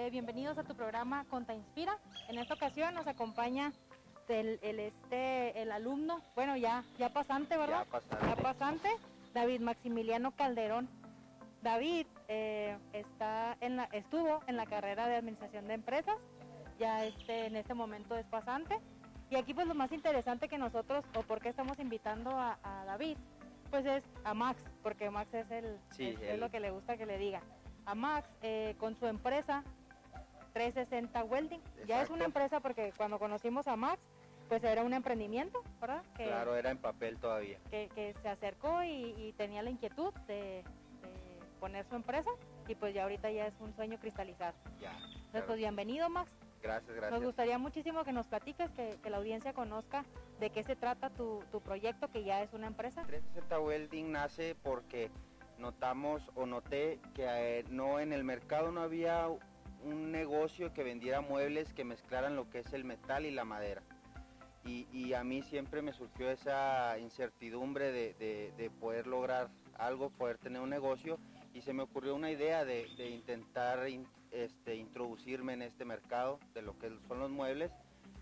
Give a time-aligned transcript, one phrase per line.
[0.00, 1.98] Eh, bienvenidos a tu programa Conta Inspira.
[2.30, 3.70] En esta ocasión nos acompaña
[4.28, 7.84] el, el, este, el alumno, bueno, ya, ya pasante, ¿verdad?
[7.84, 8.26] Ya pasante.
[8.26, 8.88] Ya pasante,
[9.34, 10.88] David Maximiliano Calderón.
[11.60, 16.16] David eh, está en la, estuvo en la carrera de Administración de Empresas,
[16.78, 18.78] ya este, en este momento es pasante.
[19.28, 22.86] Y aquí pues lo más interesante que nosotros, o por qué estamos invitando a, a
[22.86, 23.18] David,
[23.70, 27.04] pues es a Max, porque Max es, el, Sí, es, lo que le gusta que
[27.04, 27.42] le diga.
[27.84, 29.62] A Max eh, con su empresa
[30.52, 31.60] 360 Welding.
[31.86, 34.00] Ya es una empresa porque cuando conocimos a Max,
[34.48, 36.02] pues era un emprendimiento, ¿verdad?
[36.16, 37.58] Que, Claro, era en papel todavía.
[37.70, 40.64] que, que se acercó y, y tenía la inquietud de,
[41.02, 42.30] de poner su empresa
[42.66, 44.54] y pues ya ahorita ya es un sueño cristalizado.
[44.80, 44.92] Ya.
[44.96, 45.46] Entonces, claro.
[45.46, 46.30] pues bienvenido Max.
[46.62, 47.22] Gracias, Nos gracias.
[47.24, 50.04] gustaría muchísimo que nos platiques, que, que la audiencia conozca
[50.40, 53.02] de qué se trata tu, tu proyecto, que ya es una empresa.
[53.06, 55.10] 360 Welding nace porque
[55.58, 57.24] notamos o noté que
[57.60, 59.26] eh, no en el mercado no había
[59.84, 63.82] un negocio que vendiera muebles que mezclaran lo que es el metal y la madera.
[64.64, 70.38] Y, a mí siempre me surgió esa incertidumbre de, de- de poder lograr algo, poder
[70.38, 71.18] tener un negocio
[71.54, 76.38] y se me ocurrió una idea de, de intentar in- este, introducirme en este mercado
[76.54, 77.72] de lo que son los muebles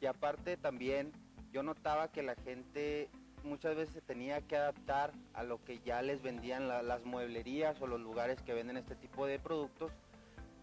[0.00, 1.12] y aparte también
[1.52, 3.08] yo notaba que la gente
[3.44, 7.80] muchas veces se tenía que adaptar a lo que ya les vendían la- las mueblerías
[7.82, 9.92] o los lugares que venden este tipo de productos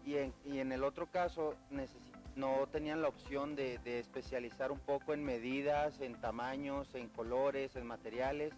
[0.04, 1.54] y en, y en el otro caso
[2.36, 7.76] no tenían la opción de, de especializar un poco en medidas, en tamaños, en colores,
[7.76, 8.52] en materiales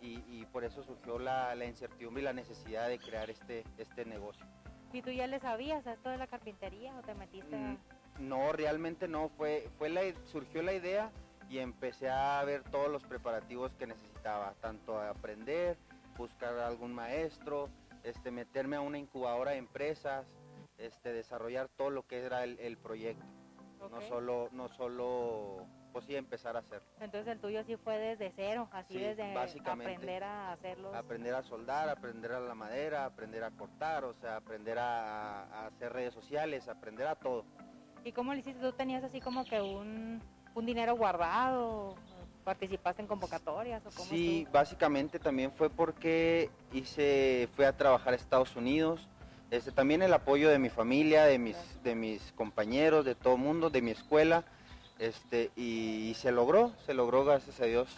[0.00, 4.04] y, y por eso surgió la, la incertidumbre y la necesidad de crear este, este
[4.04, 4.44] negocio.
[4.92, 7.58] ¿Y tú ya le sabías a esto de la carpintería o te metiste a...
[7.58, 7.78] Mm,
[8.20, 11.12] No, realmente no, fue, fue la, surgió la idea
[11.48, 15.76] y empecé a ver todos los preparativos que necesitaba, tanto a aprender,
[16.16, 17.68] buscar algún maestro,
[18.02, 20.26] este, meterme a una incubadora de empresas,
[20.80, 23.24] este, desarrollar todo lo que era el, el proyecto,
[23.90, 28.32] no solo, no solo, pues sí, empezar a hacerlo, Entonces el tuyo sí fue desde
[28.36, 29.92] cero, así Sí, desde básicamente.
[29.94, 30.94] aprender a hacerlos.
[30.94, 35.66] aprender a soldar, aprender a la madera, aprender a cortar, o sea, aprender a, a
[35.66, 37.44] hacer redes sociales, aprender a todo.
[38.04, 38.60] ¿Y cómo lo hiciste?
[38.60, 40.22] ¿Tú tenías así como que un,
[40.54, 41.94] un dinero guardado?
[42.44, 48.16] ¿Participaste en convocatorias o cómo Sí, básicamente también fue porque hice, fui a trabajar a
[48.16, 49.06] Estados Unidos.
[49.50, 53.40] Este, también el apoyo de mi familia, de mis, de mis compañeros, de todo el
[53.40, 54.44] mundo, de mi escuela.
[54.98, 57.88] Este, y, se logró, se logró, gracias a Dios,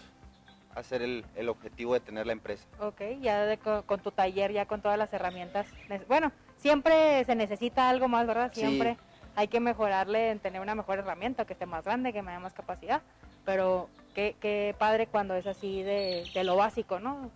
[0.75, 2.65] hacer el, el objetivo de tener la empresa.
[2.81, 5.67] Ok, ya de co- con, tu taller, ya con todas las herramientas.
[6.09, 8.51] Bueno, siempre se necesita algo más, ¿verdad?
[8.55, 8.61] Sí.
[8.61, 8.97] Siempre
[9.35, 12.39] hay que mejorarle en tener una mejor herramienta, que esté más grande, que me dé
[12.39, 13.03] más capacidad.
[13.45, 17.31] Pero qué, qué padre cuando es así de, de lo básico, ¿no?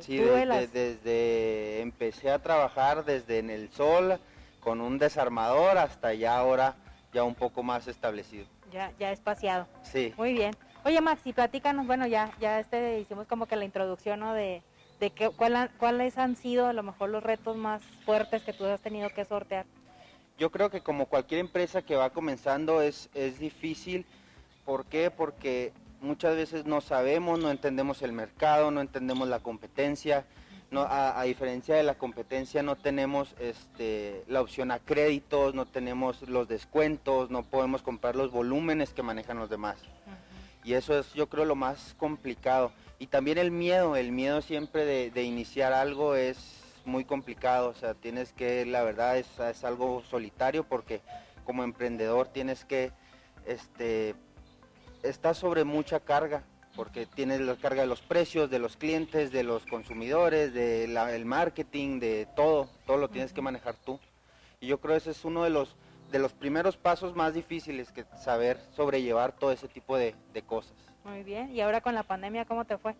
[0.00, 4.20] Sí, de desde, empecé a trabajar desde en el sol
[4.60, 6.76] con un desarmador hasta ya ahora
[7.12, 8.46] ya un poco más establecido.
[8.72, 9.66] ya, ya espaciado.
[9.82, 10.12] Sí.
[10.16, 10.54] Muy bien.
[10.84, 14.34] Oye, Maxi, platícanos, bueno, ya, ya este hicimos como que la introducción, ¿no?
[14.34, 14.62] De,
[15.00, 18.52] de qué, cuál han- cuáles han sido a lo mejor los retos más fuertes que
[18.52, 19.66] tú has tenido que sortear.
[20.38, 24.04] Yo creo que como cualquier empresa que va comenzando es, es difícil.
[24.64, 25.10] ¿Por qué?
[25.10, 30.24] Porque muchas veces no sabemos, no entendemos el mercado, no entendemos la competencia.
[30.68, 35.64] No, a, a diferencia de la competencia no tenemos este, la opción a créditos, no
[35.64, 39.78] tenemos los descuentos, no podemos comprar los volúmenes que manejan los demás.
[40.64, 42.72] Y eso es yo creo lo más complicado.
[42.98, 47.68] Y también el miedo, el miedo siempre de, de iniciar algo es muy complicado.
[47.68, 51.00] O sea, tienes que, la verdad es, es algo solitario porque
[51.44, 52.90] como emprendedor tienes que,
[53.46, 54.16] este,
[55.08, 56.44] estás sobre mucha carga
[56.76, 61.98] porque tienes la carga de los precios, de los clientes, de los consumidores, del marketing,
[61.98, 63.98] de todo, todo lo tienes que manejar tú.
[64.60, 65.74] Y yo creo que ese es uno de los,
[66.10, 70.76] de los primeros pasos más difíciles que saber sobrellevar todo ese tipo de, de cosas.
[71.04, 71.54] Muy bien.
[71.54, 72.94] ¿Y ahora con la pandemia cómo te fue?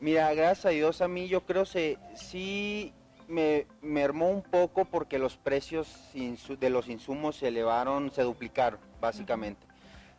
[0.00, 2.92] Mira, gracias a Dios a mí yo creo que sí
[3.26, 9.66] me mermó un poco porque los precios de los insumos se elevaron, se duplicaron básicamente.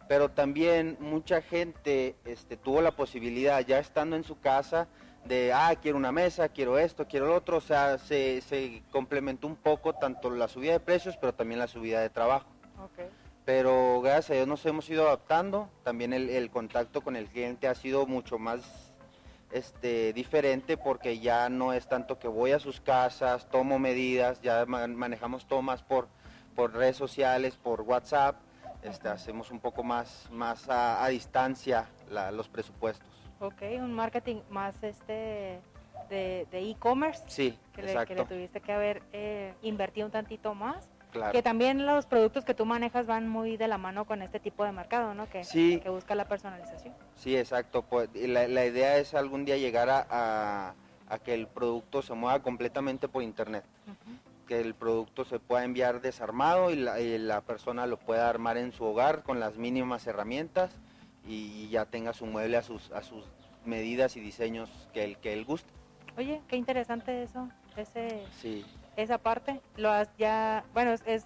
[0.10, 4.88] Pero también mucha gente este, tuvo la posibilidad ya estando en su casa
[5.24, 7.58] de, ah, quiero una mesa, quiero esto, quiero lo otro.
[7.58, 11.68] O sea, se, se complementó un poco tanto la subida de precios, pero también la
[11.68, 12.50] subida de trabajo
[13.46, 15.70] pero gracias a Dios nos hemos ido adaptando.
[15.84, 18.62] También el, el contacto con el cliente ha sido mucho más
[19.52, 24.66] este, diferente porque ya no es tanto que voy a sus casas, tomo medidas, ya
[24.66, 26.08] ma- manejamos todo más por,
[26.56, 28.36] por redes sociales, por WhatsApp,
[28.84, 33.08] este, hacemos un poco más, más a, a distancia la- los presupuestos.
[33.40, 35.62] Ok, un marketing más este
[36.10, 40.88] de e-commerce Sí, que, le, que le tuviste que haber eh, invertido un tantito más
[41.12, 41.32] Claro.
[41.32, 44.64] Que también los productos que tú manejas van muy de la mano con este tipo
[44.64, 45.28] de mercado, ¿no?
[45.28, 45.80] Que, Sí.
[45.82, 46.94] que busca la personalización.
[47.16, 47.82] Sí, exacto.
[47.82, 50.76] Pues, la, la idea es algún día llegar a, a-
[51.10, 53.64] a que el producto se mueva completamente por internet.
[53.88, 54.20] Ujú.
[54.50, 58.58] Que el producto se pueda enviar desarmado y la, y la persona lo pueda armar
[58.58, 60.72] en su hogar con las mínimas herramientas
[61.24, 63.26] y ya tenga su mueble a sus, a sus
[63.64, 65.72] medidas y diseños que él, que él guste.
[66.18, 67.48] Oye, qué interesante eso,
[67.78, 68.66] ese, Sí.
[68.98, 69.62] esa parte.
[69.78, 71.26] Lo has ya, bueno, es, es,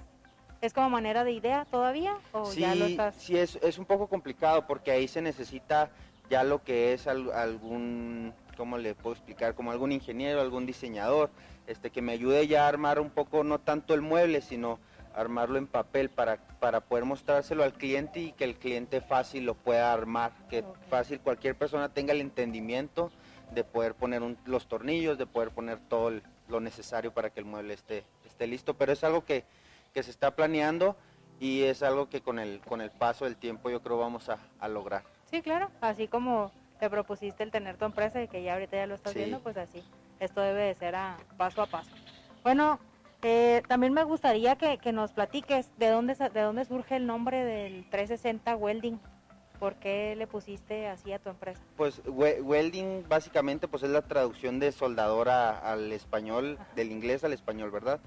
[0.60, 3.16] es como manera de idea todavía o Sí, ya lo estás.
[3.16, 5.92] sí es, es un poco complicado porque ahí se necesita
[6.30, 9.56] ya lo que es al- algún, ¿cómo le puedo explicar?
[9.56, 11.30] Como algún ingeniero, algún diseñador,
[11.68, 14.80] este que me ayude ya a armar un poco, no tanto el mueble, sino
[15.16, 19.54] armarlo en papel para, para poder mostrárselo al cliente y que el cliente fácil lo
[19.54, 23.12] pueda armar, que fácil cualquier persona tenga el entendimiento
[23.52, 27.40] de poder poner un- los tornillos, de poder poner todo el- lo necesario para que
[27.40, 28.74] el mueble esté, esté listo.
[28.74, 29.46] Pero es algo que,
[29.94, 30.98] que se está planeando
[31.40, 34.40] y es algo que con el, con el paso del tiempo yo creo vamos a,
[34.60, 35.04] a lograr.
[35.30, 36.52] Sí, claro, así como
[36.84, 39.20] te propusiste el tener tu empresa y que ya ahorita ya lo estás Sí.
[39.20, 39.82] viendo, pues así,
[40.20, 41.92] esto debe de ser a paso a paso.
[42.44, 42.78] Bueno,
[43.22, 47.46] eh, también me gustaría que, que nos platiques de dónde, de dónde surge el nombre
[47.46, 49.00] del 360 Welding,
[49.62, 51.62] ¿por qué le pusiste así a tu empresa?
[51.78, 56.70] Pues we- welding básicamente pues es la traducción de soldadora al español, Ajá.
[56.76, 58.02] del inglés al español, ¿verdad?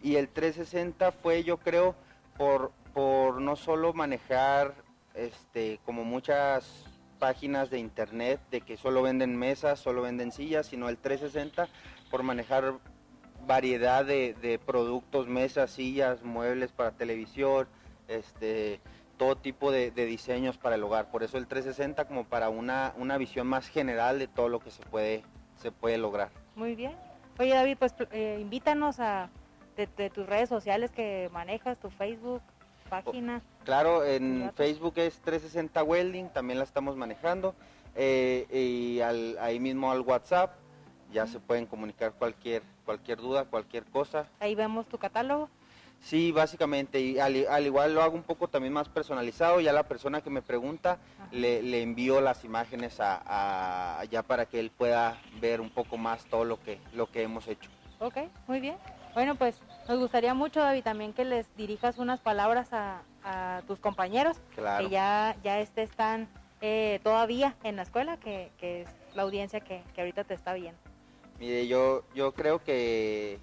[0.00, 1.96] Y el 360 fue yo creo
[2.38, 4.72] por, por no solo manejar
[5.14, 6.84] este como muchas
[7.24, 11.68] páginas de internet de que solo venden mesas, solo venden sillas, sino el 360
[12.10, 12.74] por manejar
[13.46, 17.66] variedad de, de productos, mesas, sillas, muebles para televisión,
[18.08, 18.82] este
[19.16, 21.10] todo tipo de, diseños para el hogar.
[21.10, 24.70] Por eso el 360 como para una, una visión más general de todo lo que
[24.70, 25.22] se puede,
[25.56, 26.28] se puede lograr.
[26.56, 26.92] Muy bien.
[27.38, 29.30] Oye David, pues eh, invítanos a
[29.78, 32.42] de tus redes sociales que manejas, tu Facebook,
[33.02, 33.42] página.
[33.64, 34.50] Claro, en.
[34.56, 37.54] Facebook es 360 Welding, también la estamos manejando.
[37.96, 40.50] eh, y al- ahí mismo al WhatsApp
[41.12, 44.26] ya se pueden comunicar cualquier, cualquier duda, cualquier cosa.
[44.40, 45.48] Ahí vemos tu catálogo.
[46.00, 50.20] Sí, básicamente, y al, igual lo hago un poco también más personalizado, ya la persona
[50.22, 50.98] que me pregunta
[51.30, 53.22] le, le envío las imágenes a,
[54.00, 57.22] a- ya para que él pueda ver un poco más todo lo que, lo que
[57.22, 57.70] hemos hecho.
[58.00, 58.18] Ok,
[58.48, 58.76] muy bien.
[59.14, 63.78] Bueno, pues nos gustaría mucho, David, también que les dirijas unas palabras a, a tus
[63.78, 64.84] compañeros Claro.
[64.84, 66.28] que ya, ya este están
[66.60, 70.52] eh, todavía en la escuela, que, que es la audiencia que, que ahorita te está
[70.54, 70.80] viendo.
[71.38, 73.38] Mire, yo, yo creo que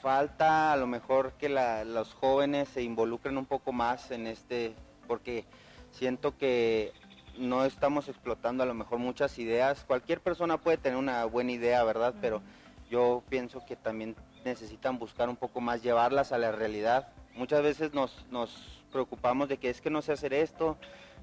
[0.00, 4.74] falta a lo mejor que la- los jóvenes se involucren un poco más en este,
[5.06, 5.44] porque
[5.90, 6.92] siento que
[7.36, 9.84] no estamos explotando a lo mejor muchas ideas.
[9.84, 12.14] Cualquier persona puede tener una buena idea, ¿verdad?
[12.20, 12.40] Pero
[12.88, 14.14] yo pienso que también
[14.50, 17.08] necesitan buscar un poco más, llevarlas a la realidad.
[17.34, 18.50] Muchas veces nos, nos
[18.92, 20.78] preocupamos de que es que no sé hacer esto,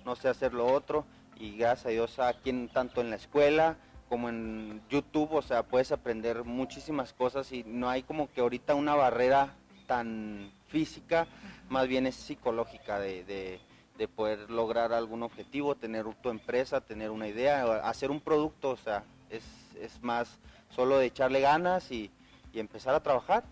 [0.05, 1.05] no sé hacer lo otro,
[1.39, 3.77] y gracias a Dios aquí en- tanto en la escuela
[4.09, 8.75] como en YouTube, o sea, puedes aprender muchísimas cosas y no hay como que ahorita
[8.75, 9.55] una barrera
[9.87, 11.25] tan física,
[11.69, 13.59] más bien es psicológica de, de-
[13.97, 18.77] de poder lograr algún objetivo, tener tu empresa, tener una idea, hacer un producto, o
[18.77, 19.43] sea, es,
[19.79, 20.39] es más
[20.75, 22.11] solo de echarle ganas y,
[22.53, 23.43] y empezar a trabajar.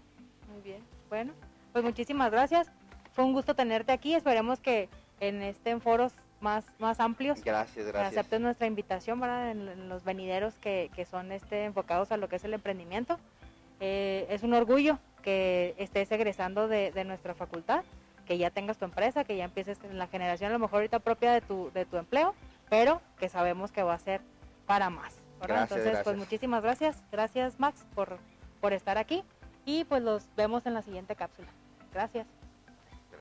[0.51, 0.83] Muy bien.
[1.09, 1.33] Bueno,
[1.74, 2.71] pues muchísimas gracias.
[3.12, 4.13] Fue un gusto tenerte aquí.
[4.13, 4.88] Esperemos que
[5.20, 8.17] en este en foros más, más amplios Gracias, gracias.
[8.17, 9.51] aceptes nuestra invitación ¿verdad?
[9.51, 13.20] En, los venideros que, que son este, enfocados a lo que es el emprendimiento.
[13.79, 17.84] Eh, es un orgullo que estés egresando de, de nuestra facultad,
[18.25, 21.00] que ya tengas tu empresa, que ya empieces en la generación a lo mejor ahorita
[21.00, 22.34] propia de tu, de tu empleo,
[22.70, 24.22] pero que sabemos que va a ser
[24.65, 25.15] para más.
[25.41, 26.17] Gracias, Entonces, pues gracias.
[26.17, 27.03] muchísimas gracias.
[27.12, 28.20] Gracias Max por,
[28.62, 29.24] por estar aquí
[29.65, 31.50] y pues los vemos en la siguiente cápsula.
[31.94, 32.27] Gracias.